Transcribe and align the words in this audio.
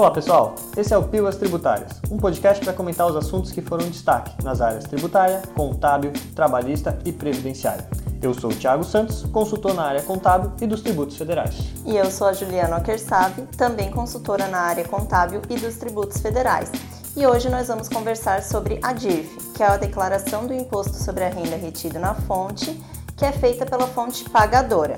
Olá 0.00 0.10
pessoal, 0.10 0.54
esse 0.78 0.94
é 0.94 0.96
o 0.96 1.02
Pílulas 1.02 1.36
Tributárias, 1.36 2.00
um 2.10 2.16
podcast 2.16 2.64
para 2.64 2.72
comentar 2.72 3.06
os 3.06 3.14
assuntos 3.14 3.52
que 3.52 3.60
foram 3.60 3.86
destaque 3.90 4.42
nas 4.42 4.62
áreas 4.62 4.84
tributária, 4.84 5.42
contábil, 5.54 6.10
trabalhista 6.34 6.98
e 7.04 7.12
previdenciária. 7.12 7.86
Eu 8.22 8.32
sou 8.32 8.50
o 8.50 8.54
Thiago 8.54 8.82
Santos, 8.82 9.24
consultor 9.24 9.74
na 9.74 9.82
área 9.82 10.00
contábil 10.00 10.52
e 10.58 10.66
dos 10.66 10.80
tributos 10.80 11.18
federais. 11.18 11.54
E 11.84 11.98
eu 11.98 12.10
sou 12.10 12.28
a 12.28 12.32
Juliana 12.32 12.78
Ockersave, 12.78 13.42
também 13.58 13.90
consultora 13.90 14.48
na 14.48 14.60
área 14.60 14.88
contábil 14.88 15.42
e 15.50 15.56
dos 15.56 15.76
tributos 15.76 16.18
federais. 16.22 16.72
E 17.14 17.26
hoje 17.26 17.50
nós 17.50 17.68
vamos 17.68 17.86
conversar 17.86 18.42
sobre 18.42 18.80
a 18.82 18.94
DIRF, 18.94 19.52
que 19.52 19.62
é 19.62 19.66
a 19.66 19.76
declaração 19.76 20.46
do 20.46 20.54
imposto 20.54 20.94
sobre 20.94 21.24
a 21.24 21.28
renda 21.28 21.56
retido 21.56 21.98
na 21.98 22.14
fonte, 22.14 22.82
que 23.18 23.26
é 23.26 23.32
feita 23.32 23.66
pela 23.66 23.86
fonte 23.86 24.24
pagadora. 24.30 24.96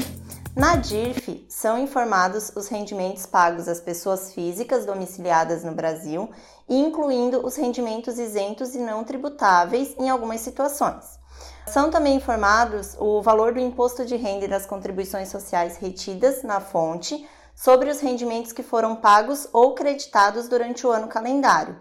Na 0.54 0.76
DIRF, 0.76 1.46
são 1.48 1.78
informados 1.78 2.52
os 2.54 2.68
rendimentos 2.68 3.24
pagos 3.24 3.68
às 3.68 3.80
pessoas 3.80 4.34
físicas 4.34 4.84
domiciliadas 4.84 5.64
no 5.64 5.72
Brasil, 5.72 6.28
incluindo 6.68 7.44
os 7.46 7.56
rendimentos 7.56 8.18
isentos 8.18 8.74
e 8.74 8.78
não 8.78 9.02
tributáveis 9.02 9.94
em 9.98 10.10
algumas 10.10 10.42
situações. 10.42 11.18
São 11.66 11.90
também 11.90 12.16
informados 12.16 12.94
o 13.00 13.22
valor 13.22 13.54
do 13.54 13.60
imposto 13.60 14.04
de 14.04 14.14
renda 14.16 14.44
e 14.44 14.48
das 14.48 14.66
contribuições 14.66 15.30
sociais 15.30 15.78
retidas 15.78 16.42
na 16.42 16.60
fonte 16.60 17.26
sobre 17.54 17.88
os 17.88 18.00
rendimentos 18.00 18.52
que 18.52 18.62
foram 18.62 18.96
pagos 18.96 19.48
ou 19.54 19.74
creditados 19.74 20.48
durante 20.48 20.86
o 20.86 20.90
ano 20.90 21.08
calendário. 21.08 21.80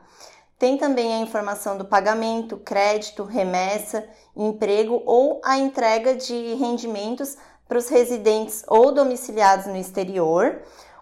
Tem 0.57 0.77
também 0.77 1.13
a 1.13 1.19
informação 1.19 1.77
do 1.77 1.83
pagamento, 1.83 2.55
crédito, 2.55 3.23
remessa, 3.23 4.07
emprego 4.33 5.01
ou 5.05 5.41
a 5.43 5.57
entrega 5.57 6.15
de 6.15 6.53
rendimentos 6.53 7.35
para 7.71 7.77
os 7.77 7.87
residentes 7.87 8.65
ou 8.67 8.91
domiciliados 8.91 9.65
no 9.65 9.77
exterior, 9.77 10.57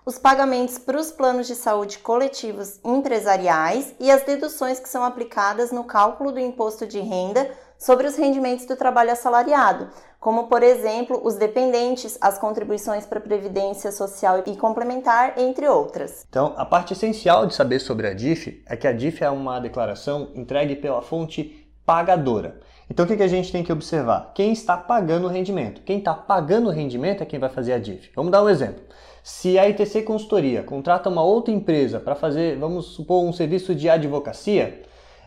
os 0.06 0.20
pagamentos 0.20 0.78
para 0.78 1.00
os 1.00 1.12
planos 1.12 1.48
de 1.48 1.56
saúde 1.56 1.98
coletivos 1.98 2.80
empresariais 2.86 3.96
e 4.00 4.12
as 4.12 4.22
deduções 4.22 4.80
que 4.80 4.88
são 4.88 5.04
aplicadas 5.04 5.72
no 5.72 5.84
cálculo 5.84 6.32
do 6.32 6.40
imposto 6.40 6.86
de 6.86 7.00
renda 7.00 7.50
sobre 7.76 8.06
os 8.06 8.16
rendimentos 8.16 8.68
do 8.68 8.76
trabalho 8.76 9.12
assalariado, 9.12 9.90
como, 10.20 10.44
por 10.44 10.62
exemplo, 10.62 11.20
os 11.24 11.38
dependentes, 11.38 12.20
as 12.22 12.38
contribuições 12.38 13.04
para 13.04 13.18
a 13.18 13.24
Previdência 13.24 13.92
Social 13.92 14.44
e 14.46 14.56
Complementar, 14.56 15.40
entre 15.40 15.68
outras. 15.68 16.24
Então, 16.30 16.54
a 16.56 16.66
parte 16.68 16.94
essencial 16.94 17.48
de 17.48 17.56
saber 17.56 17.80
sobre 17.80 18.06
a 18.06 18.14
DIF 18.14 18.62
é 18.68 18.78
que 18.78 18.88
a 18.88 18.94
DIF 18.94 19.24
é 19.24 19.30
uma 19.32 19.60
declaração 19.60 20.30
entregue 20.36 20.76
pela 20.76 21.02
fonte 21.02 21.68
pagadora. 21.84 22.60
Então 22.90 23.06
o 23.06 23.08
que, 23.08 23.22
a 23.22 23.28
gente 23.28 23.52
tem 23.52 23.64
que 23.64 23.72
observar? 23.72 24.32
Quem 24.34 24.52
está 24.52 24.76
pagando 24.76 25.28
o 25.28 25.30
rendimento. 25.30 25.82
Quem 25.84 26.00
está 26.00 26.14
pagando 26.14 26.70
o 26.70 26.72
rendimento 26.72 27.22
é 27.22 27.26
quem 27.26 27.40
vai 27.40 27.50
fazer 27.50 27.74
a 27.74 27.80
DIF. 27.80 28.10
Vamos 28.16 28.32
dar 28.32 28.44
um 28.44 28.50
exemplo. 28.50 28.82
Se 29.24 29.60
a 29.60 29.70
ITC 29.70 30.02
Consultoria 30.02 30.64
contrata 30.64 31.10
uma 31.10 31.24
outra 31.24 31.54
empresa 31.54 32.00
para 32.00 32.16
fazer, 32.16 32.58
vamos 32.58 32.88
supor, 32.88 33.24
um 33.24 33.32
serviço 33.32 33.76
de 33.76 33.88
advocacia, 33.88 34.82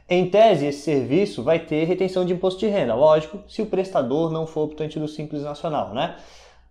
em 0.09 0.29
tese 0.29 0.67
esse 0.67 0.81
serviço 0.81 1.43
vai 1.43 1.61
ter 1.61 1.85
retenção 1.85 2.25
de 2.25 2.33
imposto 2.33 2.61
de 2.61 2.67
renda, 2.67 2.95
lógico, 2.95 3.39
se 3.49 3.63
o 3.63 3.67
prestador 3.67 4.31
não 4.31 4.47
for 4.47 4.63
optante 4.63 4.99
do 4.99 5.07
Simples 5.07 5.43
Nacional, 5.43 5.95
né? 5.95 6.17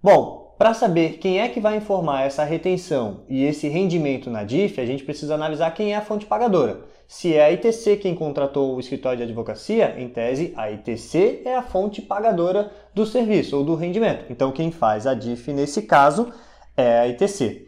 Bom, 0.03 0.50
para 0.61 0.75
saber 0.75 1.13
quem 1.13 1.41
é 1.41 1.49
que 1.49 1.59
vai 1.59 1.75
informar 1.75 2.21
essa 2.21 2.43
retenção 2.43 3.21
e 3.27 3.43
esse 3.45 3.67
rendimento 3.67 4.29
na 4.29 4.43
DIF, 4.43 4.79
a 4.79 4.85
gente 4.85 5.03
precisa 5.03 5.33
analisar 5.33 5.71
quem 5.71 5.93
é 5.93 5.95
a 5.95 6.01
fonte 6.01 6.27
pagadora. 6.27 6.81
Se 7.07 7.33
é 7.33 7.43
a 7.43 7.51
ITC 7.51 7.97
quem 7.97 8.13
contratou 8.13 8.75
o 8.75 8.79
escritório 8.79 9.17
de 9.17 9.23
advocacia, 9.23 9.95
em 9.97 10.07
tese, 10.07 10.53
a 10.55 10.69
ITC 10.69 11.41
é 11.45 11.55
a 11.55 11.63
fonte 11.63 11.99
pagadora 11.99 12.71
do 12.93 13.07
serviço 13.07 13.57
ou 13.57 13.63
do 13.63 13.73
rendimento. 13.73 14.25
Então, 14.29 14.51
quem 14.51 14.69
faz 14.69 15.07
a 15.07 15.15
DIF 15.15 15.51
nesse 15.51 15.81
caso 15.81 16.31
é 16.77 16.99
a 16.99 17.07
ITC. 17.07 17.67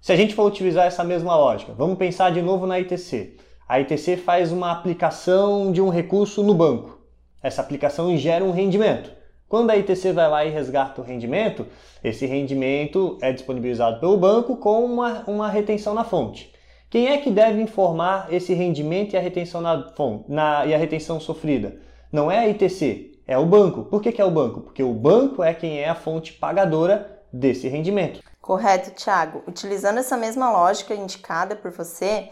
Se 0.00 0.10
a 0.10 0.16
gente 0.16 0.34
for 0.34 0.46
utilizar 0.46 0.86
essa 0.86 1.04
mesma 1.04 1.36
lógica, 1.36 1.74
vamos 1.76 1.98
pensar 1.98 2.32
de 2.32 2.40
novo 2.40 2.66
na 2.66 2.80
ITC. 2.80 3.36
A 3.68 3.80
ITC 3.80 4.16
faz 4.16 4.50
uma 4.50 4.72
aplicação 4.72 5.70
de 5.70 5.82
um 5.82 5.90
recurso 5.90 6.42
no 6.42 6.54
banco. 6.54 7.02
Essa 7.42 7.60
aplicação 7.60 8.16
gera 8.16 8.42
um 8.42 8.50
rendimento. 8.50 9.19
Quando 9.50 9.70
a 9.70 9.76
ITC 9.76 10.12
vai 10.12 10.30
lá 10.30 10.44
e 10.44 10.50
resgata 10.50 11.00
o 11.00 11.04
rendimento, 11.04 11.66
esse 12.04 12.24
rendimento 12.24 13.18
é 13.20 13.32
disponibilizado 13.32 13.98
pelo 13.98 14.16
banco 14.16 14.54
com 14.54 14.84
uma, 14.84 15.24
uma 15.26 15.48
retenção 15.48 15.92
na 15.92 16.04
fonte. 16.04 16.54
Quem 16.88 17.08
é 17.08 17.18
que 17.18 17.32
deve 17.32 17.60
informar 17.60 18.32
esse 18.32 18.54
rendimento 18.54 19.14
e 19.14 19.16
a 19.16 19.20
retenção 19.20 19.60
na, 19.60 19.92
na, 20.28 20.66
e 20.66 20.72
a 20.72 20.78
retenção 20.78 21.18
sofrida? 21.18 21.74
Não 22.12 22.30
é 22.30 22.38
a 22.38 22.48
ITC, 22.48 23.18
é 23.26 23.36
o 23.36 23.44
banco. 23.44 23.82
Por 23.82 24.00
que, 24.00 24.12
que 24.12 24.22
é 24.22 24.24
o 24.24 24.30
banco? 24.30 24.60
Porque 24.60 24.84
o 24.84 24.94
banco 24.94 25.42
é 25.42 25.52
quem 25.52 25.80
é 25.80 25.88
a 25.88 25.96
fonte 25.96 26.32
pagadora 26.32 27.20
desse 27.32 27.66
rendimento. 27.66 28.20
Correto, 28.40 28.92
Thiago. 28.92 29.42
Utilizando 29.48 29.98
essa 29.98 30.16
mesma 30.16 30.52
lógica 30.52 30.94
indicada 30.94 31.56
por 31.56 31.72
você, 31.72 32.28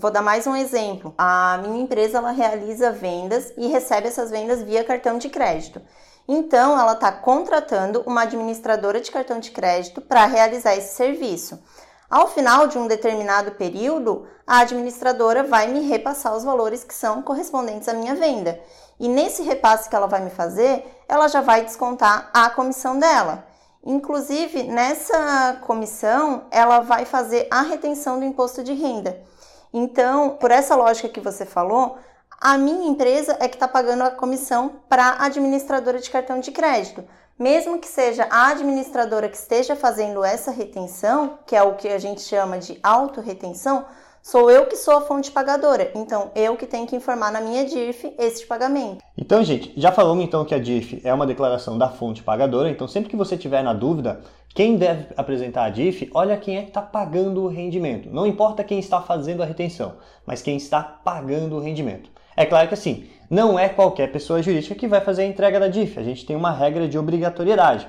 vou 0.00 0.10
dar 0.10 0.22
mais 0.22 0.46
um 0.46 0.56
exemplo. 0.56 1.12
A 1.18 1.60
minha 1.62 1.82
empresa 1.82 2.16
ela 2.16 2.30
realiza 2.30 2.92
vendas 2.92 3.52
e 3.58 3.68
recebe 3.68 4.08
essas 4.08 4.30
vendas 4.30 4.62
via 4.62 4.82
cartão 4.82 5.18
de 5.18 5.28
crédito. 5.28 5.82
Então, 6.28 6.78
ela 6.78 6.92
está 6.92 7.12
contratando 7.12 8.02
uma 8.06 8.22
administradora 8.22 9.00
de 9.00 9.10
cartão 9.10 9.38
de 9.38 9.50
crédito 9.50 10.00
para 10.00 10.26
realizar 10.26 10.74
esse 10.74 10.94
serviço. 10.94 11.62
Ao 12.10 12.28
final 12.28 12.66
de 12.66 12.78
um 12.78 12.86
determinado 12.86 13.52
período, 13.52 14.26
a 14.46 14.60
administradora 14.60 15.42
vai 15.42 15.68
me 15.68 15.80
repassar 15.88 16.36
os 16.36 16.44
valores 16.44 16.84
que 16.84 16.94
são 16.94 17.22
correspondentes 17.22 17.88
à 17.88 17.94
minha 17.94 18.14
venda. 18.14 18.60
E 18.98 19.08
nesse 19.08 19.42
repasse 19.42 19.88
que 19.88 19.96
ela 19.96 20.06
vai 20.06 20.20
me 20.20 20.30
fazer, 20.30 20.84
ela 21.08 21.28
já 21.28 21.40
vai 21.40 21.62
descontar 21.62 22.30
a 22.32 22.48
comissão 22.50 22.98
dela. 22.98 23.44
Inclusive, 23.84 24.64
nessa 24.64 25.58
comissão, 25.66 26.46
ela 26.50 26.80
vai 26.80 27.04
fazer 27.04 27.46
a 27.50 27.62
retenção 27.62 28.18
do 28.18 28.24
imposto 28.24 28.64
de 28.64 28.72
renda. 28.72 29.20
Então, 29.72 30.30
por 30.30 30.50
essa 30.50 30.74
lógica 30.74 31.08
que 31.08 31.20
você 31.20 31.44
falou, 31.44 31.98
a 32.40 32.58
minha 32.58 32.88
empresa 32.88 33.36
é 33.40 33.48
que 33.48 33.56
está 33.56 33.66
pagando 33.66 34.02
a 34.02 34.10
comissão 34.10 34.72
para 34.88 35.04
a 35.04 35.26
administradora 35.26 35.98
de 35.98 36.10
cartão 36.10 36.38
de 36.38 36.50
crédito. 36.50 37.02
Mesmo 37.38 37.78
que 37.78 37.88
seja 37.88 38.26
a 38.30 38.48
administradora 38.48 39.28
que 39.28 39.36
esteja 39.36 39.76
fazendo 39.76 40.24
essa 40.24 40.50
retenção, 40.50 41.38
que 41.46 41.54
é 41.54 41.62
o 41.62 41.74
que 41.74 41.88
a 41.88 41.98
gente 41.98 42.22
chama 42.22 42.58
de 42.58 42.78
autorretenção, 42.82 43.84
sou 44.22 44.50
eu 44.50 44.66
que 44.66 44.76
sou 44.76 44.96
a 44.96 45.00
fonte 45.02 45.30
pagadora. 45.30 45.90
Então, 45.94 46.30
eu 46.34 46.56
que 46.56 46.66
tenho 46.66 46.86
que 46.86 46.96
informar 46.96 47.30
na 47.30 47.40
minha 47.40 47.64
DIRF 47.64 48.14
esse 48.18 48.46
pagamento. 48.46 49.04
Então, 49.16 49.42
gente, 49.44 49.72
já 49.76 49.92
falamos 49.92 50.24
então 50.24 50.44
que 50.44 50.54
a 50.54 50.58
DIRF 50.58 51.00
é 51.04 51.12
uma 51.12 51.26
declaração 51.26 51.76
da 51.76 51.88
fonte 51.88 52.22
pagadora. 52.22 52.70
Então, 52.70 52.88
sempre 52.88 53.10
que 53.10 53.16
você 53.16 53.36
tiver 53.36 53.62
na 53.62 53.72
dúvida, 53.72 54.20
quem 54.54 54.76
deve 54.78 55.08
apresentar 55.16 55.64
a 55.64 55.70
DIF, 55.70 56.10
olha 56.14 56.36
quem 56.38 56.56
é 56.56 56.62
que 56.62 56.68
está 56.68 56.80
pagando 56.80 57.42
o 57.42 57.48
rendimento. 57.48 58.08
Não 58.10 58.26
importa 58.26 58.64
quem 58.64 58.78
está 58.78 59.02
fazendo 59.02 59.42
a 59.42 59.46
retenção, 59.46 59.96
mas 60.24 60.40
quem 60.40 60.56
está 60.56 60.82
pagando 60.82 61.56
o 61.56 61.60
rendimento. 61.60 62.10
É 62.36 62.44
claro 62.44 62.68
que 62.68 62.74
assim, 62.74 63.06
não 63.30 63.58
é 63.58 63.68
qualquer 63.68 64.12
pessoa 64.12 64.42
jurídica 64.42 64.74
que 64.74 64.86
vai 64.86 65.00
fazer 65.00 65.22
a 65.22 65.26
entrega 65.26 65.58
da 65.58 65.68
DIF. 65.68 65.98
A 65.98 66.02
gente 66.02 66.26
tem 66.26 66.36
uma 66.36 66.52
regra 66.52 66.86
de 66.86 66.98
obrigatoriedade. 66.98 67.88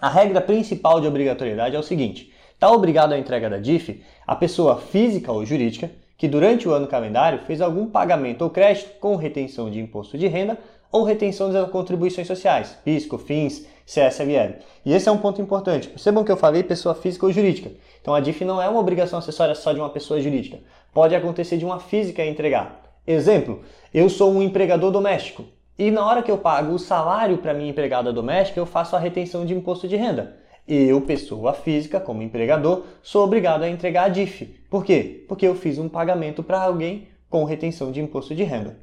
A 0.00 0.08
regra 0.08 0.40
principal 0.40 1.00
de 1.00 1.06
obrigatoriedade 1.06 1.74
é 1.74 1.78
o 1.78 1.82
seguinte: 1.82 2.32
está 2.54 2.70
obrigado 2.70 3.12
à 3.12 3.18
entrega 3.18 3.50
da 3.50 3.58
DIF 3.58 4.02
a 4.26 4.36
pessoa 4.36 4.76
física 4.76 5.32
ou 5.32 5.44
jurídica 5.44 5.90
que 6.16 6.28
durante 6.28 6.68
o 6.68 6.72
ano 6.72 6.86
calendário 6.86 7.40
fez 7.46 7.60
algum 7.60 7.86
pagamento 7.86 8.42
ou 8.42 8.50
crédito 8.50 8.98
com 8.98 9.14
retenção 9.16 9.70
de 9.70 9.80
imposto 9.80 10.16
de 10.16 10.26
renda 10.26 10.58
ou 10.90 11.04
retenção 11.04 11.52
das 11.52 11.70
contribuições 11.70 12.26
sociais, 12.26 12.76
PISCO, 12.84 13.18
FINS, 13.18 13.66
CSLL. 13.86 14.56
E 14.84 14.92
esse 14.92 15.08
é 15.08 15.12
um 15.12 15.18
ponto 15.18 15.40
importante. 15.40 15.88
Percebam 15.88 16.24
que 16.24 16.32
eu 16.32 16.36
falei 16.36 16.62
pessoa 16.62 16.94
física 16.94 17.26
ou 17.26 17.32
jurídica. 17.32 17.70
Então 18.00 18.14
a 18.14 18.20
DIF 18.20 18.44
não 18.44 18.60
é 18.60 18.68
uma 18.68 18.80
obrigação 18.80 19.18
acessória 19.18 19.54
só 19.54 19.72
de 19.72 19.80
uma 19.80 19.90
pessoa 19.90 20.20
jurídica. 20.20 20.58
Pode 20.92 21.14
acontecer 21.14 21.56
de 21.56 21.64
uma 21.64 21.78
física 21.78 22.24
entregar. 22.24 22.87
Exemplo, 23.08 23.62
eu 23.94 24.10
sou 24.10 24.30
um 24.30 24.42
empregador 24.42 24.90
doméstico 24.90 25.46
e 25.78 25.90
na 25.90 26.04
hora 26.04 26.22
que 26.22 26.30
eu 26.30 26.36
pago 26.36 26.74
o 26.74 26.78
salário 26.78 27.38
para 27.38 27.54
minha 27.54 27.70
empregada 27.70 28.12
doméstica, 28.12 28.60
eu 28.60 28.66
faço 28.66 28.94
a 28.94 28.98
retenção 28.98 29.46
de 29.46 29.54
imposto 29.54 29.88
de 29.88 29.96
renda. 29.96 30.36
Eu, 30.68 31.00
pessoa 31.00 31.54
física, 31.54 31.98
como 31.98 32.22
empregador, 32.22 32.84
sou 33.02 33.24
obrigado 33.24 33.62
a 33.62 33.68
entregar 33.70 34.04
a 34.04 34.08
DIF. 34.10 34.44
Por 34.68 34.84
quê? 34.84 35.24
Porque 35.26 35.46
eu 35.46 35.54
fiz 35.54 35.78
um 35.78 35.88
pagamento 35.88 36.42
para 36.42 36.60
alguém 36.60 37.08
com 37.30 37.44
retenção 37.44 37.90
de 37.90 37.98
imposto 37.98 38.34
de 38.34 38.44
renda. 38.44 38.78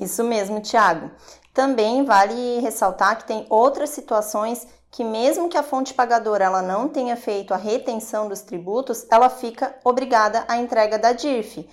Isso 0.00 0.24
mesmo, 0.24 0.62
Tiago. 0.62 1.10
Também 1.52 2.02
vale 2.02 2.60
ressaltar 2.60 3.18
que 3.18 3.26
tem 3.26 3.44
outras 3.50 3.90
situações 3.90 4.66
que 4.90 5.04
mesmo 5.04 5.50
que 5.50 5.58
a 5.58 5.62
fonte 5.62 5.92
pagadora 5.92 6.46
ela 6.46 6.62
não 6.62 6.88
tenha 6.88 7.14
feito 7.14 7.52
a 7.52 7.58
retenção 7.58 8.26
dos 8.26 8.40
tributos, 8.40 9.06
ela 9.10 9.28
fica 9.28 9.76
obrigada 9.84 10.46
à 10.48 10.56
entrega 10.56 10.98
da 10.98 11.12
DIRF. 11.12 11.68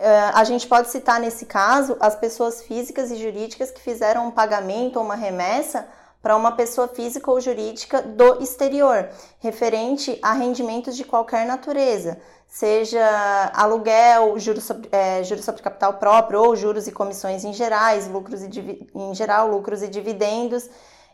Uh, 0.00 0.32
a 0.32 0.44
gente 0.44 0.66
pode 0.66 0.88
citar 0.88 1.20
nesse 1.20 1.44
caso 1.44 1.94
as 2.00 2.16
pessoas 2.16 2.62
físicas 2.62 3.10
e 3.10 3.16
jurídicas 3.16 3.70
que 3.70 3.82
fizeram 3.82 4.28
um 4.28 4.30
pagamento 4.30 4.96
ou 4.96 5.04
uma 5.04 5.14
remessa 5.14 5.86
para 6.22 6.34
uma 6.34 6.52
pessoa 6.52 6.88
física 6.88 7.30
ou 7.30 7.38
jurídica 7.38 8.00
do 8.00 8.42
exterior, 8.42 9.10
referente 9.40 10.18
a 10.22 10.32
rendimentos 10.32 10.96
de 10.96 11.04
qualquer 11.04 11.44
natureza, 11.46 12.18
seja 12.48 13.50
aluguel, 13.52 14.38
juros 14.38 14.64
sobre, 14.64 14.88
é, 14.90 15.22
juros 15.22 15.44
sobre 15.44 15.60
capital 15.60 15.92
próprio 15.94 16.40
ou 16.40 16.56
juros 16.56 16.88
e 16.88 16.92
comissões 16.92 17.44
em 17.44 17.52
gerais, 17.52 18.08
lucros 18.08 18.42
e 18.42 18.48
em 18.94 19.14
geral, 19.14 19.48
lucros 19.48 19.82
e 19.82 19.88
dividendos, 19.88 20.66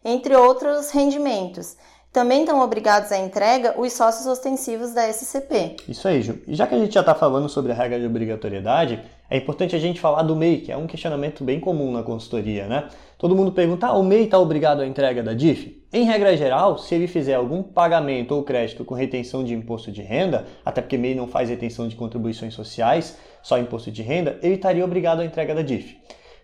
entre 0.04 0.36
outros 0.36 0.90
rendimentos. 0.90 1.76
Também 2.12 2.40
estão 2.40 2.60
obrigados 2.60 3.12
à 3.12 3.18
entrega 3.18 3.78
os 3.78 3.92
sócios 3.92 4.26
ostensivos 4.26 4.94
da 4.94 5.06
SCP. 5.12 5.76
Isso 5.86 6.08
aí, 6.08 6.22
Ju. 6.22 6.38
E 6.46 6.54
já 6.54 6.66
que 6.66 6.74
a 6.74 6.78
gente 6.78 6.94
já 6.94 7.00
está 7.00 7.14
falando 7.14 7.48
sobre 7.48 7.72
a 7.72 7.74
regra 7.74 8.00
de 8.00 8.06
obrigatoriedade, 8.06 9.02
é 9.28 9.36
importante 9.36 9.76
a 9.76 9.78
gente 9.78 10.00
falar 10.00 10.22
do 10.22 10.36
MEI, 10.36 10.60
que 10.60 10.72
é 10.72 10.76
um 10.76 10.86
questionamento 10.86 11.44
bem 11.44 11.60
comum 11.60 11.92
na 11.92 12.02
consultoria, 12.02 12.66
né? 12.66 12.88
Todo 13.18 13.34
mundo 13.34 13.52
pergunta, 13.52 13.88
ah, 13.88 13.92
o 13.92 14.02
MEI 14.02 14.24
está 14.24 14.38
obrigado 14.38 14.80
à 14.80 14.86
entrega 14.86 15.22
da 15.22 15.34
DIF? 15.34 15.82
Em 15.92 16.04
regra 16.04 16.36
geral, 16.36 16.78
se 16.78 16.94
ele 16.94 17.06
fizer 17.06 17.34
algum 17.34 17.62
pagamento 17.62 18.34
ou 18.34 18.42
crédito 18.42 18.84
com 18.84 18.94
retenção 18.94 19.42
de 19.42 19.52
imposto 19.52 19.90
de 19.90 20.00
renda, 20.00 20.46
até 20.64 20.80
porque 20.80 20.96
MEI 20.96 21.14
não 21.14 21.26
faz 21.26 21.48
retenção 21.48 21.88
de 21.88 21.96
contribuições 21.96 22.54
sociais, 22.54 23.18
só 23.42 23.58
imposto 23.58 23.90
de 23.90 24.02
renda, 24.02 24.38
ele 24.42 24.54
estaria 24.54 24.84
obrigado 24.84 25.20
à 25.20 25.24
entrega 25.24 25.54
da 25.54 25.62
DIF. 25.62 25.96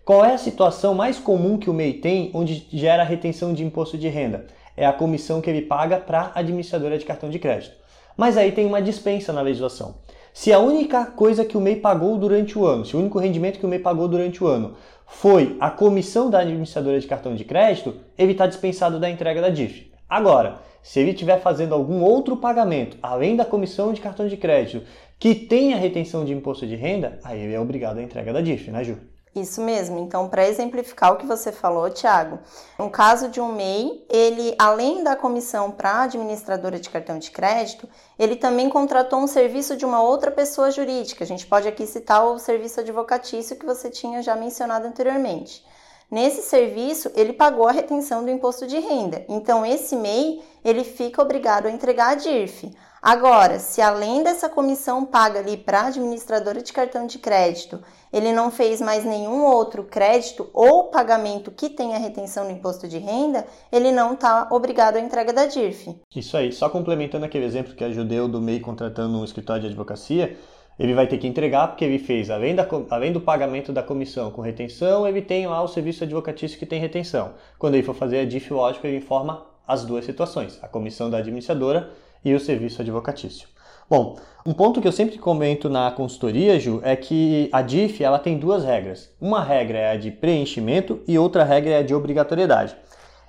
Qual 0.05 0.25
é 0.25 0.33
a 0.33 0.37
situação 0.37 0.93
mais 0.93 1.17
comum 1.17 1.57
que 1.57 1.69
o 1.69 1.73
MEI 1.73 1.93
tem 1.93 2.29
onde 2.33 2.67
gera 2.73 3.05
retenção 3.05 3.53
de 3.53 3.63
imposto 3.63 3.97
de 3.97 4.09
renda? 4.09 4.47
É 4.75 4.85
a 4.85 4.91
comissão 4.91 5.39
que 5.39 5.49
ele 5.49 5.61
paga 5.61 5.97
para 5.97 6.33
a 6.35 6.39
administradora 6.39 6.97
de 6.97 7.05
cartão 7.05 7.29
de 7.29 7.39
crédito. 7.39 7.77
Mas 8.17 8.35
aí 8.35 8.51
tem 8.51 8.65
uma 8.65 8.81
dispensa 8.81 9.31
na 9.31 9.39
legislação. 9.39 9.95
Se 10.33 10.51
a 10.51 10.59
única 10.59 11.05
coisa 11.05 11.45
que 11.45 11.55
o 11.55 11.61
MEI 11.61 11.77
pagou 11.77 12.17
durante 12.17 12.59
o 12.59 12.65
ano, 12.65 12.83
se 12.83 12.97
o 12.97 12.99
único 12.99 13.17
rendimento 13.17 13.57
que 13.57 13.65
o 13.65 13.69
MEI 13.69 13.79
pagou 13.79 14.09
durante 14.09 14.43
o 14.43 14.47
ano 14.47 14.75
foi 15.07 15.55
a 15.57 15.71
comissão 15.71 16.29
da 16.29 16.39
administradora 16.39 16.99
de 16.99 17.07
cartão 17.07 17.33
de 17.33 17.45
crédito, 17.45 17.95
ele 18.17 18.33
está 18.33 18.45
dispensado 18.45 18.99
da 18.99 19.09
entrega 19.09 19.41
da 19.41 19.47
DIF. 19.47 19.89
Agora, 20.09 20.55
se 20.81 20.99
ele 20.99 21.11
estiver 21.11 21.39
fazendo 21.39 21.73
algum 21.73 22.03
outro 22.03 22.35
pagamento, 22.35 22.97
além 23.01 23.37
da 23.37 23.45
comissão 23.45 23.93
de 23.93 24.01
cartão 24.01 24.27
de 24.27 24.35
crédito, 24.35 24.85
que 25.17 25.33
tenha 25.33 25.77
retenção 25.77 26.25
de 26.25 26.33
imposto 26.33 26.67
de 26.67 26.75
renda, 26.75 27.19
aí 27.23 27.39
ele 27.39 27.53
é 27.53 27.59
obrigado 27.59 27.99
à 27.99 28.03
entrega 28.03 28.33
da 28.33 28.41
DIF, 28.41 28.69
né, 28.69 28.83
Ju? 28.83 28.97
Isso 29.35 29.61
mesmo. 29.61 29.97
Então, 29.97 30.29
para 30.29 30.47
exemplificar 30.47 31.11
o 31.11 31.17
que 31.17 31.25
você 31.25 31.51
falou, 31.51 31.89
Tiago, 31.89 32.37
no 32.77 32.87
caso 32.89 33.29
de 33.29 33.41
um 33.41 33.51
MEI, 33.51 34.05
ele, 34.07 34.55
além 34.59 35.03
da 35.03 35.15
comissão 35.15 35.71
para 35.71 35.89
a 35.89 36.03
administradora 36.03 36.79
de 36.79 36.87
cartão 36.87 37.17
de 37.17 37.31
crédito, 37.31 37.89
ele 38.19 38.35
também 38.35 38.69
contratou 38.69 39.19
um 39.19 39.25
serviço 39.25 39.75
de 39.75 39.85
uma 39.85 40.03
outra 40.03 40.29
pessoa 40.29 40.69
jurídica. 40.69 41.23
A 41.23 41.27
gente 41.27 41.47
pode 41.47 41.67
aqui 41.67 41.87
citar 41.87 42.23
o 42.23 42.37
serviço 42.37 42.81
advocatício 42.81 43.55
que 43.55 43.65
você 43.65 43.89
tinha 43.89 44.21
já 44.21 44.35
mencionado 44.35 44.85
anteriormente. 44.85 45.65
Nesse 46.11 46.43
serviço, 46.43 47.11
ele 47.15 47.33
pagou 47.33 47.67
a 47.67 47.71
retenção 47.71 48.23
do 48.23 48.29
imposto 48.29 48.67
de 48.67 48.77
renda. 48.77 49.25
Então, 49.27 49.65
esse 49.65 49.95
MEI, 49.95 50.43
ele 50.63 50.83
fica 50.83 51.23
obrigado 51.23 51.65
a 51.65 51.71
entregar 51.71 52.09
a 52.09 52.15
DIRF. 52.15 52.71
Agora, 53.05 53.59
se 53.59 53.81
além 53.81 54.23
dessa 54.23 54.47
comissão 54.47 55.03
paga 55.03 55.39
ali 55.39 55.57
para 55.57 55.81
a 55.81 55.87
administradora 55.87 56.63
de 56.63 56.71
cartão 56.71 57.05
de 57.05 57.19
crédito, 57.19 57.81
ele 58.13 58.31
não 58.31 58.49
fez 58.49 58.79
mais 58.79 59.03
nenhum 59.03 59.43
outro 59.43 59.83
crédito 59.83 60.49
ou 60.53 60.85
pagamento 60.85 61.51
que 61.51 61.69
tenha 61.69 61.97
retenção 61.97 62.45
no 62.45 62.51
imposto 62.51 62.87
de 62.87 62.97
renda, 62.97 63.45
ele 63.69 63.91
não 63.91 64.13
está 64.13 64.47
obrigado 64.49 64.95
à 64.95 65.01
entrega 65.01 65.33
da 65.33 65.45
DIRF. 65.45 65.97
Isso 66.15 66.37
aí, 66.37 66.53
só 66.53 66.69
complementando 66.69 67.25
aquele 67.25 67.43
exemplo 67.43 67.75
que 67.75 67.83
a 67.83 67.91
Judeu 67.91 68.29
do 68.29 68.39
MEI 68.39 68.61
contratando 68.61 69.17
um 69.17 69.25
escritório 69.25 69.63
de 69.63 69.67
advocacia, 69.67 70.37
ele 70.79 70.93
vai 70.93 71.05
ter 71.05 71.17
que 71.17 71.27
entregar 71.27 71.67
porque 71.67 71.83
ele 71.83 71.99
fez, 71.99 72.29
além, 72.29 72.55
da, 72.55 72.65
além 72.89 73.11
do 73.11 73.19
pagamento 73.19 73.73
da 73.73 73.83
comissão 73.83 74.31
com 74.31 74.41
retenção, 74.41 75.05
ele 75.05 75.21
tem 75.21 75.45
lá 75.45 75.61
o 75.61 75.67
serviço 75.67 76.05
advocatício 76.05 76.57
que 76.57 76.65
tem 76.65 76.79
retenção. 76.79 77.33
Quando 77.59 77.73
ele 77.73 77.83
for 77.83 77.95
fazer 77.95 78.19
a 78.19 78.25
DIF, 78.25 78.49
lógico, 78.53 78.87
ele 78.87 78.95
informa 78.95 79.45
as 79.67 79.83
duas 79.83 80.05
situações, 80.05 80.57
a 80.61 80.69
comissão 80.69 81.09
da 81.09 81.17
administradora 81.17 81.91
e 82.23 82.33
o 82.33 82.39
serviço 82.39 82.81
advocatício. 82.81 83.47
Bom, 83.89 84.17
um 84.45 84.53
ponto 84.53 84.81
que 84.81 84.87
eu 84.87 84.91
sempre 84.91 85.17
comento 85.17 85.69
na 85.69 85.91
consultoria, 85.91 86.59
Ju, 86.59 86.79
é 86.83 86.95
que 86.95 87.49
a 87.51 87.61
DIF 87.61 88.03
ela 88.03 88.19
tem 88.19 88.37
duas 88.37 88.63
regras. 88.63 89.09
Uma 89.19 89.43
regra 89.43 89.77
é 89.77 89.91
a 89.91 89.97
de 89.97 90.11
preenchimento 90.11 91.01
e 91.07 91.17
outra 91.17 91.43
regra 91.43 91.71
é 91.71 91.77
a 91.79 91.83
de 91.83 91.93
obrigatoriedade. 91.93 92.75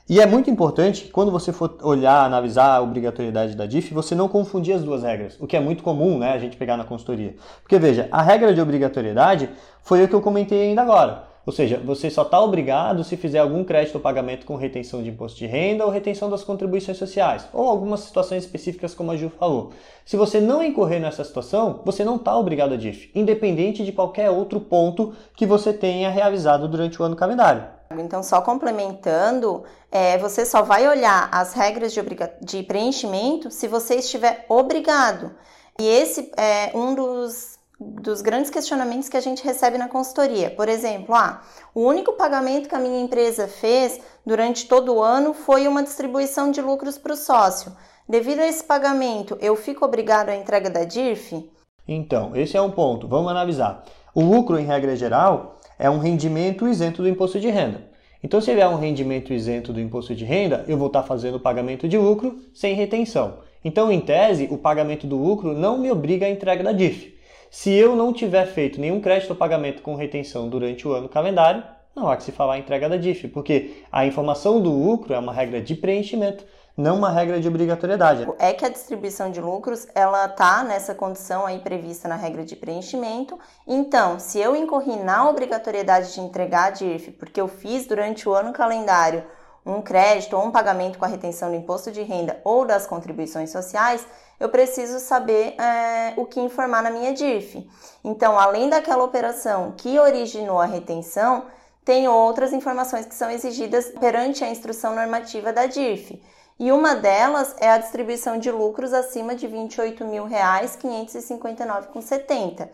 E 0.08 0.20
é 0.20 0.26
muito 0.26 0.50
importante 0.50 1.04
que 1.04 1.10
quando 1.10 1.30
você 1.30 1.50
for 1.52 1.78
olhar, 1.82 2.24
analisar 2.24 2.76
a 2.76 2.80
obrigatoriedade 2.82 3.56
da 3.56 3.64
DIF, 3.64 3.94
você 3.94 4.14
não 4.14 4.28
confundir 4.28 4.74
as 4.74 4.82
duas 4.82 5.02
regras, 5.02 5.36
o 5.40 5.46
que 5.46 5.56
é 5.56 5.60
muito 5.60 5.82
comum 5.82 6.18
né, 6.18 6.32
a 6.32 6.38
gente 6.38 6.56
pegar 6.58 6.76
na 6.76 6.84
consultoria. 6.84 7.34
Porque 7.62 7.78
veja, 7.78 8.06
a 8.12 8.20
regra 8.20 8.52
de 8.52 8.60
obrigatoriedade 8.60 9.48
foi 9.82 10.04
o 10.04 10.08
que 10.08 10.14
eu 10.14 10.20
comentei 10.20 10.68
ainda 10.68 10.82
agora. 10.82 11.33
Ou 11.46 11.52
seja, 11.52 11.78
você 11.84 12.10
só 12.10 12.22
está 12.22 12.40
obrigado 12.40 13.04
se 13.04 13.16
fizer 13.16 13.38
algum 13.38 13.62
crédito 13.62 13.96
ou 13.96 14.00
pagamento 14.00 14.46
com 14.46 14.56
retenção 14.56 15.02
de 15.02 15.10
imposto 15.10 15.38
de 15.38 15.46
renda 15.46 15.84
ou 15.84 15.90
retenção 15.90 16.30
das 16.30 16.42
contribuições 16.42 16.96
sociais, 16.96 17.46
ou 17.52 17.68
algumas 17.68 18.00
situações 18.00 18.44
específicas, 18.44 18.94
como 18.94 19.12
a 19.12 19.16
Ju 19.16 19.30
falou. 19.38 19.72
Se 20.06 20.16
você 20.16 20.40
não 20.40 20.62
incorrer 20.62 21.00
nessa 21.00 21.22
situação, 21.22 21.80
você 21.84 22.04
não 22.04 22.16
está 22.16 22.36
obrigado 22.36 22.72
a 22.72 22.76
DIF, 22.76 23.10
independente 23.14 23.84
de 23.84 23.92
qualquer 23.92 24.30
outro 24.30 24.58
ponto 24.58 25.14
que 25.36 25.44
você 25.46 25.72
tenha 25.72 26.10
realizado 26.10 26.66
durante 26.66 27.00
o 27.00 27.04
ano 27.04 27.16
calendário. 27.16 27.64
Então, 27.98 28.22
só 28.22 28.40
complementando, 28.40 29.62
é, 29.92 30.18
você 30.18 30.44
só 30.44 30.62
vai 30.62 30.88
olhar 30.88 31.28
as 31.30 31.52
regras 31.52 31.92
de, 31.92 32.00
de 32.40 32.62
preenchimento 32.62 33.50
se 33.50 33.68
você 33.68 33.96
estiver 33.96 34.46
obrigado. 34.48 35.30
E 35.78 35.86
esse 35.86 36.30
é 36.36 36.70
um 36.74 36.94
dos 36.94 37.53
dos 37.80 38.22
grandes 38.22 38.50
questionamentos 38.50 39.08
que 39.08 39.16
a 39.16 39.20
gente 39.20 39.44
recebe 39.44 39.76
na 39.76 39.88
consultoria. 39.88 40.50
Por 40.50 40.68
exemplo, 40.68 41.14
ah, 41.14 41.42
o 41.74 41.82
único 41.82 42.12
pagamento 42.12 42.68
que 42.68 42.74
a 42.74 42.80
minha 42.80 43.00
empresa 43.00 43.48
fez 43.48 44.00
durante 44.24 44.66
todo 44.68 44.94
o 44.94 45.02
ano 45.02 45.34
foi 45.34 45.66
uma 45.66 45.82
distribuição 45.82 46.50
de 46.50 46.60
lucros 46.60 46.96
para 46.96 47.12
o 47.12 47.16
sócio. 47.16 47.72
Devido 48.08 48.40
a 48.40 48.46
esse 48.46 48.62
pagamento, 48.62 49.36
eu 49.40 49.56
fico 49.56 49.84
obrigado 49.84 50.28
à 50.28 50.36
entrega 50.36 50.70
da 50.70 50.84
DIRF? 50.84 51.50
Então, 51.88 52.34
esse 52.34 52.56
é 52.56 52.60
um 52.60 52.70
ponto. 52.70 53.08
Vamos 53.08 53.30
analisar. 53.30 53.84
O 54.14 54.22
lucro, 54.22 54.58
em 54.58 54.64
regra 54.64 54.94
geral, 54.94 55.58
é 55.78 55.90
um 55.90 55.98
rendimento 55.98 56.68
isento 56.68 57.02
do 57.02 57.08
imposto 57.08 57.40
de 57.40 57.48
renda. 57.48 57.90
Então, 58.22 58.40
se 58.40 58.50
ele 58.50 58.60
é 58.60 58.68
um 58.68 58.78
rendimento 58.78 59.32
isento 59.32 59.72
do 59.72 59.80
imposto 59.80 60.14
de 60.14 60.24
renda, 60.24 60.64
eu 60.68 60.78
vou 60.78 60.86
estar 60.86 61.02
fazendo 61.02 61.36
o 61.36 61.40
pagamento 61.40 61.88
de 61.88 61.98
lucro 61.98 62.38
sem 62.54 62.74
retenção. 62.74 63.38
Então, 63.64 63.90
em 63.90 64.00
tese, 64.00 64.48
o 64.50 64.56
pagamento 64.56 65.06
do 65.06 65.16
lucro 65.16 65.52
não 65.52 65.78
me 65.78 65.90
obriga 65.90 66.26
à 66.26 66.30
entrega 66.30 66.62
da 66.62 66.72
DIF. 66.72 67.13
Se 67.54 67.72
eu 67.72 67.94
não 67.94 68.12
tiver 68.12 68.46
feito 68.46 68.80
nenhum 68.80 69.00
crédito 69.00 69.30
ou 69.30 69.36
pagamento 69.36 69.80
com 69.80 69.94
retenção 69.94 70.48
durante 70.48 70.88
o 70.88 70.92
ano 70.92 71.08
calendário, 71.08 71.62
não 71.94 72.10
há 72.10 72.16
que 72.16 72.24
se 72.24 72.32
falar 72.32 72.58
em 72.58 72.62
entrega 72.62 72.88
da 72.88 72.96
DIF, 72.96 73.28
porque 73.28 73.84
a 73.92 74.04
informação 74.04 74.60
do 74.60 74.70
lucro 74.70 75.14
é 75.14 75.18
uma 75.20 75.32
regra 75.32 75.60
de 75.60 75.76
preenchimento, 75.76 76.44
não 76.76 76.96
uma 76.96 77.12
regra 77.12 77.38
de 77.38 77.46
obrigatoriedade. 77.46 78.26
É 78.40 78.52
que 78.52 78.64
a 78.64 78.68
distribuição 78.68 79.30
de 79.30 79.40
lucros, 79.40 79.86
ela 79.94 80.26
tá 80.26 80.64
nessa 80.64 80.96
condição 80.96 81.46
aí 81.46 81.60
prevista 81.60 82.08
na 82.08 82.16
regra 82.16 82.44
de 82.44 82.56
preenchimento. 82.56 83.38
Então, 83.68 84.18
se 84.18 84.40
eu 84.40 84.56
incorri 84.56 84.96
na 84.96 85.30
obrigatoriedade 85.30 86.12
de 86.12 86.20
entregar 86.20 86.64
a 86.64 86.70
DIF, 86.70 87.12
porque 87.12 87.40
eu 87.40 87.46
fiz 87.46 87.86
durante 87.86 88.28
o 88.28 88.34
ano 88.34 88.52
calendário 88.52 89.22
um 89.64 89.80
crédito 89.80 90.36
ou 90.36 90.44
um 90.44 90.50
pagamento 90.50 90.98
com 90.98 91.04
a 91.04 91.08
retenção 91.08 91.50
do 91.50 91.56
imposto 91.56 91.90
de 91.90 92.02
renda 92.02 92.40
ou 92.44 92.64
das 92.64 92.86
contribuições 92.86 93.50
sociais, 93.50 94.06
eu 94.38 94.48
preciso 94.48 94.98
saber 94.98 95.54
é, 95.60 96.14
o 96.16 96.26
que 96.26 96.40
informar 96.40 96.82
na 96.82 96.90
minha 96.90 97.12
DIRF. 97.12 97.68
Então, 98.02 98.38
além 98.38 98.68
daquela 98.68 99.04
operação 99.04 99.72
que 99.76 99.98
originou 99.98 100.60
a 100.60 100.66
retenção, 100.66 101.46
tem 101.84 102.08
outras 102.08 102.52
informações 102.52 103.06
que 103.06 103.14
são 103.14 103.30
exigidas 103.30 103.88
perante 103.88 104.42
a 104.42 104.50
instrução 104.50 104.94
normativa 104.94 105.52
da 105.52 105.66
DIRF. 105.66 106.20
E 106.58 106.70
uma 106.70 106.94
delas 106.94 107.54
é 107.58 107.70
a 107.70 107.78
distribuição 107.78 108.38
de 108.38 108.50
lucros 108.50 108.92
acima 108.92 109.34
de 109.34 109.46
R$ 109.46 109.68
28.559,70. 109.68 112.68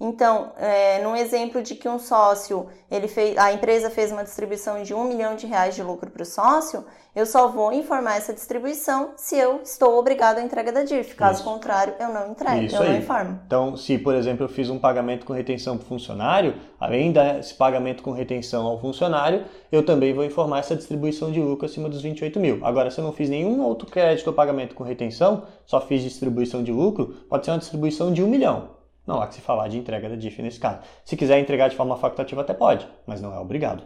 Então, 0.00 0.52
é, 0.58 1.02
num 1.02 1.16
exemplo 1.16 1.62
de 1.62 1.74
que 1.74 1.88
um 1.88 1.98
sócio, 1.98 2.66
ele 2.90 3.08
fez, 3.08 3.36
a 3.38 3.52
empresa 3.52 3.90
fez 3.90 4.12
uma 4.12 4.22
distribuição 4.22 4.82
de 4.82 4.92
um 4.92 5.04
milhão 5.04 5.34
de 5.34 5.46
reais 5.46 5.74
de 5.74 5.82
lucro 5.82 6.10
para 6.10 6.22
o 6.22 6.26
sócio, 6.26 6.84
eu 7.16 7.24
só 7.24 7.48
vou 7.48 7.72
informar 7.72 8.18
essa 8.18 8.34
distribuição 8.34 9.12
se 9.16 9.38
eu 9.38 9.62
estou 9.62 9.98
obrigado 9.98 10.36
à 10.36 10.42
entrega 10.42 10.70
da 10.70 10.84
DIRF. 10.84 11.14
Caso 11.14 11.40
Isso. 11.40 11.50
contrário, 11.50 11.94
eu 11.98 12.10
não 12.10 12.30
entrego, 12.30 12.62
Isso 12.62 12.76
eu 12.76 12.82
aí. 12.82 12.90
não 12.90 12.98
informo. 12.98 13.40
Então, 13.46 13.74
se, 13.74 13.96
por 13.96 14.14
exemplo, 14.14 14.44
eu 14.44 14.48
fiz 14.50 14.68
um 14.68 14.78
pagamento 14.78 15.24
com 15.24 15.32
retenção 15.32 15.78
para 15.78 15.86
o 15.86 15.88
funcionário, 15.88 16.56
além 16.78 17.12
desse 17.12 17.54
pagamento 17.54 18.02
com 18.02 18.10
retenção 18.10 18.66
ao 18.66 18.78
funcionário, 18.78 19.46
eu 19.72 19.82
também 19.82 20.12
vou 20.12 20.26
informar 20.26 20.58
essa 20.58 20.76
distribuição 20.76 21.32
de 21.32 21.40
lucro 21.40 21.64
acima 21.64 21.88
dos 21.88 22.02
28 22.02 22.38
mil. 22.38 22.60
Agora, 22.62 22.90
se 22.90 22.98
eu 22.98 23.04
não 23.04 23.12
fiz 23.14 23.30
nenhum 23.30 23.62
outro 23.62 23.90
crédito 23.90 24.26
ou 24.26 24.34
pagamento 24.34 24.74
com 24.74 24.84
retenção, 24.84 25.44
só 25.64 25.80
fiz 25.80 26.02
distribuição 26.02 26.62
de 26.62 26.70
lucro, 26.70 27.14
pode 27.30 27.46
ser 27.46 27.52
uma 27.52 27.58
distribuição 27.58 28.12
de 28.12 28.22
um 28.22 28.28
milhão. 28.28 28.75
Não 29.06 29.22
há 29.22 29.26
que 29.28 29.36
se 29.36 29.40
falar 29.40 29.68
de 29.68 29.78
entrega 29.78 30.08
da 30.08 30.16
DIF 30.16 30.42
nesse 30.42 30.58
caso. 30.58 30.80
Se 31.04 31.16
quiser 31.16 31.38
entregar 31.38 31.68
de 31.68 31.76
forma 31.76 31.96
facultativa, 31.96 32.40
até 32.40 32.52
pode, 32.52 32.88
mas 33.06 33.20
não 33.20 33.32
é 33.32 33.38
obrigado. 33.38 33.84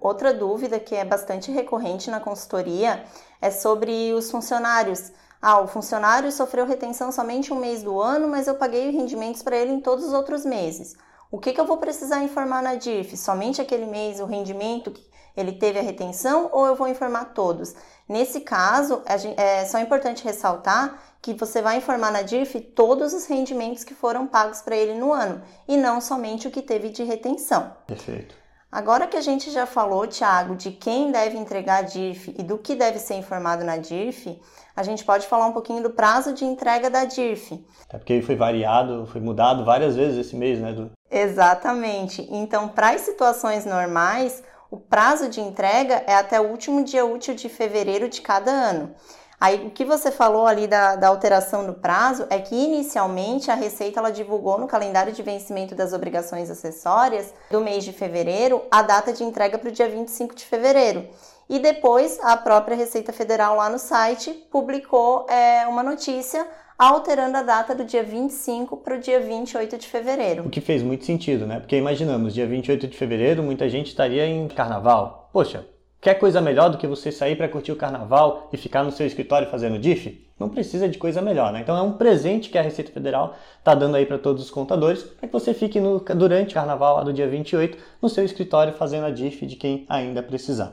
Outra 0.00 0.32
dúvida 0.32 0.78
que 0.78 0.94
é 0.94 1.04
bastante 1.04 1.50
recorrente 1.50 2.10
na 2.10 2.20
consultoria 2.20 3.04
é 3.42 3.50
sobre 3.50 4.12
os 4.14 4.30
funcionários. 4.30 5.12
Ah, 5.42 5.60
o 5.60 5.66
funcionário 5.66 6.30
sofreu 6.30 6.66
retenção 6.66 7.10
somente 7.10 7.52
um 7.52 7.58
mês 7.58 7.82
do 7.82 8.00
ano, 8.00 8.28
mas 8.28 8.46
eu 8.46 8.54
paguei 8.54 8.90
rendimentos 8.90 9.42
para 9.42 9.56
ele 9.56 9.72
em 9.72 9.80
todos 9.80 10.04
os 10.04 10.12
outros 10.12 10.44
meses. 10.44 10.94
O 11.30 11.38
que, 11.38 11.52
que 11.52 11.60
eu 11.60 11.66
vou 11.66 11.78
precisar 11.78 12.22
informar 12.22 12.62
na 12.62 12.74
DIF? 12.74 13.16
Somente 13.16 13.60
aquele 13.60 13.86
mês 13.86 14.20
o 14.20 14.26
rendimento 14.26 14.90
que 14.90 15.04
ele 15.36 15.52
teve 15.52 15.78
a 15.78 15.82
retenção 15.82 16.50
ou 16.52 16.66
eu 16.66 16.74
vou 16.74 16.88
informar 16.88 17.26
todos? 17.34 17.74
Nesse 18.08 18.40
caso, 18.40 19.02
é 19.36 19.64
só 19.64 19.78
importante 19.78 20.24
ressaltar 20.24 21.09
que 21.22 21.34
você 21.34 21.60
vai 21.60 21.76
informar 21.76 22.10
na 22.10 22.22
DIRF 22.22 22.60
todos 22.60 23.12
os 23.12 23.26
rendimentos 23.26 23.84
que 23.84 23.94
foram 23.94 24.26
pagos 24.26 24.62
para 24.62 24.76
ele 24.76 24.94
no 24.94 25.12
ano 25.12 25.42
e 25.68 25.76
não 25.76 26.00
somente 26.00 26.48
o 26.48 26.50
que 26.50 26.62
teve 26.62 26.88
de 26.88 27.04
retenção. 27.04 27.72
Perfeito. 27.86 28.34
Agora 28.72 29.08
que 29.08 29.16
a 29.16 29.20
gente 29.20 29.50
já 29.50 29.66
falou, 29.66 30.06
Thiago, 30.06 30.54
de 30.54 30.70
quem 30.70 31.10
deve 31.10 31.36
entregar 31.36 31.78
a 31.78 31.82
DIRF 31.82 32.36
e 32.38 32.42
do 32.42 32.56
que 32.56 32.76
deve 32.76 33.00
ser 33.00 33.14
informado 33.14 33.64
na 33.64 33.76
DIRF, 33.76 34.40
a 34.76 34.84
gente 34.84 35.04
pode 35.04 35.26
falar 35.26 35.46
um 35.46 35.52
pouquinho 35.52 35.82
do 35.82 35.90
prazo 35.90 36.32
de 36.32 36.44
entrega 36.44 36.88
da 36.88 37.04
DIRF. 37.04 37.66
É 37.88 37.98
porque 37.98 38.22
foi 38.22 38.36
variado, 38.36 39.08
foi 39.10 39.20
mudado 39.20 39.64
várias 39.64 39.96
vezes 39.96 40.24
esse 40.24 40.36
mês, 40.36 40.60
né, 40.60 40.72
Du? 40.72 40.92
Exatamente. 41.10 42.26
Então, 42.30 42.68
para 42.68 42.90
as 42.90 43.00
situações 43.00 43.66
normais, 43.66 44.40
o 44.70 44.78
prazo 44.78 45.28
de 45.28 45.40
entrega 45.40 46.04
é 46.06 46.14
até 46.14 46.40
o 46.40 46.48
último 46.48 46.84
dia 46.84 47.04
útil 47.04 47.34
de 47.34 47.48
fevereiro 47.48 48.08
de 48.08 48.20
cada 48.20 48.52
ano. 48.52 48.94
Aí, 49.40 49.66
o 49.66 49.70
que 49.70 49.86
você 49.86 50.10
falou 50.10 50.46
ali 50.46 50.66
da, 50.66 50.96
da 50.96 51.08
alteração 51.08 51.66
do 51.66 51.72
prazo 51.72 52.26
é 52.28 52.38
que 52.38 52.54
inicialmente 52.54 53.50
a 53.50 53.54
Receita 53.54 53.98
ela 53.98 54.12
divulgou 54.12 54.58
no 54.58 54.66
calendário 54.66 55.14
de 55.14 55.22
vencimento 55.22 55.74
das 55.74 55.94
obrigações 55.94 56.50
acessórias 56.50 57.32
do 57.50 57.62
mês 57.62 57.82
de 57.82 57.90
fevereiro 57.90 58.62
a 58.70 58.82
data 58.82 59.14
de 59.14 59.24
entrega 59.24 59.56
para 59.56 59.70
o 59.70 59.72
dia 59.72 59.88
25 59.88 60.34
de 60.34 60.44
fevereiro. 60.44 61.08
E 61.48 61.58
depois 61.58 62.20
a 62.22 62.36
própria 62.36 62.76
Receita 62.76 63.14
Federal 63.14 63.56
lá 63.56 63.70
no 63.70 63.78
site 63.78 64.30
publicou 64.52 65.26
é, 65.30 65.66
uma 65.66 65.82
notícia 65.82 66.46
alterando 66.78 67.38
a 67.38 67.42
data 67.42 67.74
do 67.74 67.84
dia 67.84 68.02
25 68.02 68.76
para 68.76 68.96
o 68.96 68.98
dia 68.98 69.20
28 69.20 69.78
de 69.78 69.88
fevereiro. 69.88 70.46
O 70.46 70.50
que 70.50 70.60
fez 70.60 70.82
muito 70.82 71.06
sentido, 71.06 71.46
né? 71.46 71.60
Porque 71.60 71.76
imaginamos, 71.76 72.34
dia 72.34 72.46
28 72.46 72.86
de 72.86 72.96
fevereiro, 72.96 73.42
muita 73.42 73.68
gente 73.70 73.88
estaria 73.88 74.26
em 74.26 74.48
carnaval. 74.48 75.30
Poxa, 75.32 75.66
Quer 76.00 76.14
coisa 76.14 76.40
melhor 76.40 76.70
do 76.70 76.78
que 76.78 76.86
você 76.86 77.12
sair 77.12 77.36
para 77.36 77.46
curtir 77.46 77.72
o 77.72 77.76
carnaval 77.76 78.48
e 78.50 78.56
ficar 78.56 78.82
no 78.82 78.90
seu 78.90 79.06
escritório 79.06 79.50
fazendo 79.50 79.78
DIF? 79.78 80.26
Não 80.38 80.48
precisa 80.48 80.88
de 80.88 80.96
coisa 80.96 81.20
melhor, 81.20 81.52
né? 81.52 81.60
Então 81.60 81.76
é 81.76 81.82
um 81.82 81.92
presente 81.92 82.48
que 82.48 82.56
a 82.56 82.62
Receita 82.62 82.90
Federal 82.90 83.34
está 83.58 83.74
dando 83.74 83.96
aí 83.96 84.06
para 84.06 84.16
todos 84.16 84.42
os 84.42 84.50
contadores, 84.50 85.02
para 85.02 85.28
que 85.28 85.32
você 85.32 85.52
fique 85.52 85.78
no, 85.78 86.00
durante 86.00 86.52
o 86.52 86.54
carnaval 86.54 87.04
do 87.04 87.12
dia 87.12 87.28
28 87.28 87.76
no 88.00 88.08
seu 88.08 88.24
escritório 88.24 88.72
fazendo 88.72 89.04
a 89.04 89.10
DIF 89.10 89.44
de 89.44 89.56
quem 89.56 89.84
ainda 89.90 90.22
precisar. 90.22 90.72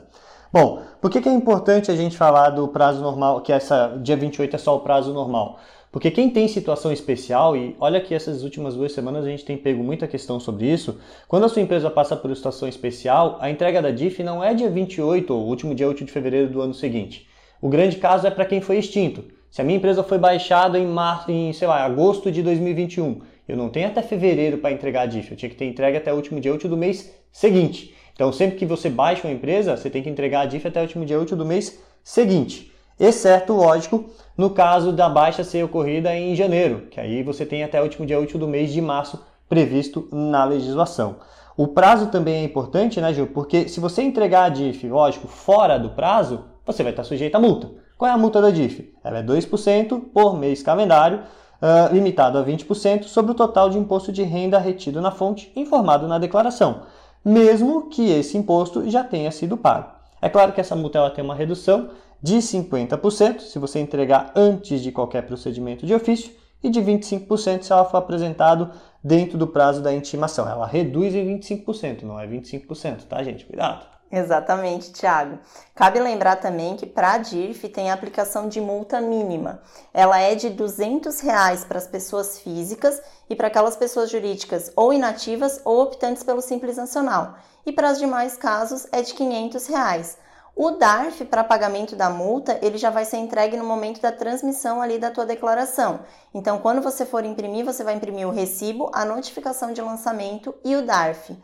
Bom, 0.50 0.80
por 0.98 1.10
que, 1.10 1.20
que 1.20 1.28
é 1.28 1.32
importante 1.32 1.90
a 1.90 1.94
gente 1.94 2.16
falar 2.16 2.48
do 2.48 2.66
prazo 2.68 3.02
normal, 3.02 3.42
que 3.42 3.52
essa 3.52 3.98
dia 4.02 4.16
28 4.16 4.56
é 4.56 4.58
só 4.58 4.76
o 4.76 4.80
prazo 4.80 5.12
normal? 5.12 5.58
Porque 5.90 6.10
quem 6.10 6.28
tem 6.28 6.46
situação 6.46 6.92
especial, 6.92 7.56
e 7.56 7.74
olha 7.80 8.00
que 8.00 8.14
essas 8.14 8.42
últimas 8.42 8.74
duas 8.74 8.92
semanas 8.92 9.24
a 9.24 9.28
gente 9.28 9.44
tem 9.44 9.56
pego 9.56 9.82
muita 9.82 10.06
questão 10.06 10.38
sobre 10.38 10.70
isso, 10.70 11.00
quando 11.26 11.44
a 11.44 11.48
sua 11.48 11.62
empresa 11.62 11.90
passa 11.90 12.14
por 12.14 12.34
situação 12.36 12.68
especial, 12.68 13.38
a 13.40 13.50
entrega 13.50 13.80
da 13.80 13.90
DIF 13.90 14.22
não 14.22 14.44
é 14.44 14.52
dia 14.52 14.68
28 14.68 15.32
ou 15.32 15.46
último 15.46 15.74
dia 15.74 15.88
útil 15.88 16.04
de 16.04 16.12
fevereiro 16.12 16.50
do 16.50 16.60
ano 16.60 16.74
seguinte. 16.74 17.26
O 17.60 17.68
grande 17.68 17.96
caso 17.96 18.26
é 18.26 18.30
para 18.30 18.44
quem 18.44 18.60
foi 18.60 18.78
extinto. 18.78 19.24
Se 19.50 19.62
a 19.62 19.64
minha 19.64 19.78
empresa 19.78 20.02
foi 20.02 20.18
baixada 20.18 20.78
em, 20.78 20.86
março, 20.86 21.30
em 21.30 21.52
sei 21.54 21.66
lá, 21.66 21.82
agosto 21.82 22.30
de 22.30 22.42
2021, 22.42 23.22
eu 23.48 23.56
não 23.56 23.70
tenho 23.70 23.88
até 23.88 24.02
fevereiro 24.02 24.58
para 24.58 24.70
entregar 24.70 25.02
a 25.02 25.06
DIF, 25.06 25.30
eu 25.30 25.36
tinha 25.36 25.48
que 25.48 25.56
ter 25.56 25.64
entregue 25.64 25.96
até 25.96 26.12
o 26.12 26.16
último 26.16 26.38
dia 26.38 26.52
útil 26.52 26.68
do 26.68 26.76
mês 26.76 27.14
seguinte. 27.32 27.94
Então, 28.12 28.30
sempre 28.30 28.58
que 28.58 28.66
você 28.66 28.90
baixa 28.90 29.26
uma 29.26 29.32
empresa, 29.32 29.76
você 29.76 29.88
tem 29.88 30.02
que 30.02 30.10
entregar 30.10 30.40
a 30.40 30.46
DIF 30.46 30.66
até 30.66 30.80
o 30.80 30.82
último 30.82 31.06
dia 31.06 31.18
útil 31.18 31.36
do 31.36 31.46
mês 31.46 31.82
seguinte. 32.04 32.72
Exceto, 32.98 33.52
lógico, 33.52 34.06
no 34.36 34.50
caso 34.50 34.92
da 34.92 35.08
baixa 35.08 35.44
ser 35.44 35.64
ocorrida 35.64 36.14
em 36.14 36.34
janeiro, 36.34 36.88
que 36.90 36.98
aí 36.98 37.22
você 37.22 37.46
tem 37.46 37.62
até 37.62 37.80
o 37.80 37.84
último 37.84 38.04
dia 38.04 38.18
útil 38.18 38.40
do 38.40 38.48
mês 38.48 38.72
de 38.72 38.80
março 38.80 39.20
previsto 39.48 40.08
na 40.12 40.44
legislação. 40.44 41.16
O 41.56 41.66
prazo 41.68 42.06
também 42.06 42.36
é 42.36 42.44
importante, 42.44 43.00
né, 43.00 43.12
Gil? 43.12 43.28
Porque 43.28 43.68
se 43.68 43.80
você 43.80 44.02
entregar 44.02 44.44
a 44.44 44.48
DIF, 44.48 44.88
lógico, 44.88 45.26
fora 45.26 45.78
do 45.78 45.90
prazo, 45.90 46.44
você 46.64 46.82
vai 46.82 46.92
estar 46.92 47.04
sujeito 47.04 47.34
a 47.34 47.40
multa. 47.40 47.70
Qual 47.96 48.08
é 48.08 48.14
a 48.14 48.18
multa 48.18 48.40
da 48.40 48.50
DIF? 48.50 48.92
Ela 49.02 49.18
é 49.18 49.22
2% 49.22 50.00
por 50.12 50.38
mês 50.38 50.62
calendário, 50.62 51.20
uh, 51.60 51.92
limitado 51.92 52.38
a 52.38 52.44
20% 52.44 53.04
sobre 53.04 53.32
o 53.32 53.34
total 53.34 53.70
de 53.70 53.78
imposto 53.78 54.12
de 54.12 54.22
renda 54.22 54.58
retido 54.58 55.00
na 55.00 55.10
fonte, 55.10 55.52
informado 55.56 56.06
na 56.06 56.18
declaração, 56.18 56.82
mesmo 57.24 57.88
que 57.88 58.08
esse 58.10 58.38
imposto 58.38 58.88
já 58.88 59.02
tenha 59.02 59.32
sido 59.32 59.56
pago. 59.56 59.97
É 60.20 60.28
claro 60.28 60.52
que 60.52 60.60
essa 60.60 60.76
multa 60.76 60.98
ela 60.98 61.10
tem 61.10 61.24
uma 61.24 61.34
redução 61.34 61.90
de 62.22 62.36
50% 62.36 63.40
se 63.40 63.58
você 63.58 63.78
entregar 63.78 64.32
antes 64.34 64.82
de 64.82 64.90
qualquer 64.90 65.22
procedimento 65.22 65.86
de 65.86 65.94
ofício 65.94 66.32
e 66.62 66.68
de 66.68 66.80
25% 66.80 67.62
se 67.62 67.72
ela 67.72 67.84
for 67.84 67.98
apresentado 67.98 68.70
dentro 69.02 69.38
do 69.38 69.46
prazo 69.46 69.82
da 69.82 69.92
intimação. 69.92 70.48
Ela 70.48 70.66
reduz 70.66 71.14
em 71.14 71.38
25%, 71.38 72.02
não 72.02 72.18
é 72.18 72.26
25%, 72.26 73.04
tá, 73.04 73.22
gente? 73.22 73.46
Cuidado. 73.46 73.97
Exatamente, 74.10 74.90
Tiago. 74.90 75.38
Cabe 75.74 76.00
lembrar 76.00 76.36
também 76.36 76.76
que 76.76 76.86
para 76.86 77.12
a 77.12 77.18
DIRF 77.18 77.68
tem 77.68 77.90
a 77.90 77.94
aplicação 77.94 78.48
de 78.48 78.58
multa 78.58 79.02
mínima. 79.02 79.60
Ela 79.92 80.18
é 80.18 80.34
de 80.34 80.48
200 80.48 81.20
reais 81.20 81.62
para 81.62 81.76
as 81.76 81.86
pessoas 81.86 82.38
físicas 82.38 83.00
e 83.28 83.36
para 83.36 83.48
aquelas 83.48 83.76
pessoas 83.76 84.10
jurídicas 84.10 84.72
ou 84.74 84.94
inativas 84.94 85.60
ou 85.62 85.82
optantes 85.82 86.22
pelo 86.22 86.40
Simples 86.40 86.78
Nacional. 86.78 87.34
E 87.66 87.72
para 87.72 87.92
os 87.92 87.98
demais 87.98 88.34
casos 88.34 88.86
é 88.92 89.02
de 89.02 89.12
500 89.12 89.66
reais. 89.66 90.16
O 90.56 90.72
DARF 90.72 91.24
para 91.26 91.44
pagamento 91.44 91.94
da 91.94 92.10
multa, 92.10 92.58
ele 92.62 92.78
já 92.78 92.90
vai 92.90 93.04
ser 93.04 93.18
entregue 93.18 93.56
no 93.56 93.64
momento 93.64 94.00
da 94.00 94.10
transmissão 94.10 94.82
ali 94.82 94.98
da 94.98 95.10
tua 95.10 95.24
declaração. 95.24 96.00
Então, 96.34 96.58
quando 96.58 96.82
você 96.82 97.06
for 97.06 97.24
imprimir, 97.24 97.64
você 97.64 97.84
vai 97.84 97.94
imprimir 97.94 98.26
o 98.26 98.32
recibo, 98.32 98.90
a 98.92 99.04
notificação 99.04 99.72
de 99.72 99.80
lançamento 99.80 100.52
e 100.64 100.74
o 100.74 100.82
DARF. 100.82 101.36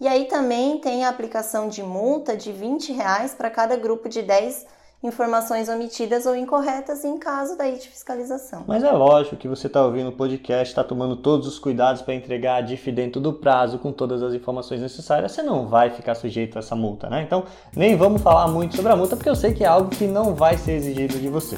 E 0.00 0.08
aí 0.08 0.24
também 0.26 0.78
tem 0.78 1.04
a 1.04 1.08
aplicação 1.08 1.68
de 1.68 1.82
multa 1.82 2.36
de 2.36 2.52
20 2.52 2.92
reais 2.92 3.34
para 3.34 3.48
cada 3.50 3.76
grupo 3.76 4.08
de 4.08 4.22
10 4.22 4.66
informações 5.06 5.68
omitidas 5.68 6.24
ou 6.24 6.34
incorretas 6.34 7.04
em 7.04 7.18
caso 7.18 7.58
daí 7.58 7.78
de 7.78 7.86
fiscalização. 7.88 8.64
Mas 8.66 8.82
é 8.82 8.90
lógico 8.90 9.36
que 9.36 9.46
você 9.46 9.66
está 9.66 9.84
ouvindo 9.84 10.08
o 10.08 10.12
podcast, 10.12 10.72
está 10.72 10.82
tomando 10.82 11.16
todos 11.16 11.46
os 11.46 11.58
cuidados 11.58 12.00
para 12.00 12.14
entregar 12.14 12.56
a 12.56 12.60
DIF 12.62 12.90
dentro 12.90 13.20
do 13.20 13.32
prazo, 13.32 13.78
com 13.78 13.92
todas 13.92 14.22
as 14.22 14.32
informações 14.32 14.80
necessárias, 14.80 15.32
você 15.32 15.42
não 15.42 15.66
vai 15.66 15.90
ficar 15.90 16.14
sujeito 16.14 16.56
a 16.56 16.60
essa 16.60 16.74
multa, 16.74 17.10
né? 17.10 17.22
Então, 17.22 17.44
nem 17.76 17.96
vamos 17.96 18.22
falar 18.22 18.48
muito 18.48 18.76
sobre 18.76 18.92
a 18.92 18.96
multa, 18.96 19.14
porque 19.14 19.28
eu 19.28 19.36
sei 19.36 19.52
que 19.52 19.62
é 19.62 19.66
algo 19.66 19.90
que 19.90 20.06
não 20.06 20.34
vai 20.34 20.56
ser 20.56 20.72
exigido 20.72 21.18
de 21.18 21.28
você. 21.28 21.56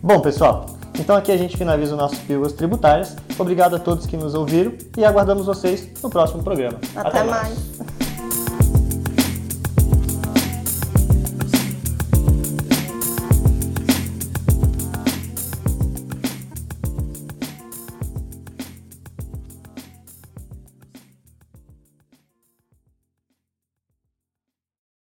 Bom, 0.00 0.20
pessoal, 0.20 0.66
então 0.98 1.16
aqui 1.16 1.32
a 1.32 1.36
gente 1.36 1.56
finaliza 1.56 1.94
o 1.94 1.96
nosso 1.96 2.16
Pílulas 2.20 2.52
Tributárias. 2.52 3.16
Obrigado 3.38 3.76
a 3.76 3.78
todos 3.78 4.06
que 4.06 4.16
nos 4.16 4.34
ouviram 4.34 4.72
e 4.96 5.04
aguardamos 5.04 5.46
vocês 5.46 5.88
no 6.02 6.08
próximo 6.10 6.42
programa. 6.42 6.78
Até, 6.94 7.08
Até 7.08 7.24
mais. 7.24 7.48
mais. 7.78 7.93